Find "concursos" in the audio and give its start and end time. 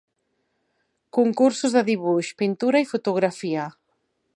1.17-1.75